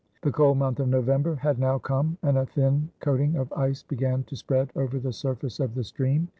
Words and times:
The 0.23 0.31
cold 0.31 0.57
month 0.57 0.79
of 0.79 0.87
November 0.89 1.35
had 1.35 1.59
now 1.59 1.77
come, 1.77 2.17
and 2.23 2.35
a 2.39 2.45
thin 2.47 2.89
coat 3.01 3.19
ing 3.19 3.35
of 3.35 3.53
ice 3.53 3.83
began 3.83 4.23
to 4.23 4.35
spread 4.35 4.71
over 4.75 4.97
the 4.97 5.13
surface 5.13 5.59
of 5.59 5.75
the 5.75 5.83
stream. 5.83 6.27